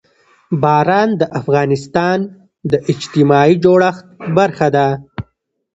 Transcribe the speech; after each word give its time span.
باران 0.61 1.09
د 1.21 1.23
افغانستان 1.39 2.17
د 2.71 2.73
اجتماعي 2.91 3.53
جوړښت 3.63 4.05
برخه 4.37 4.67
ده. 4.75 4.87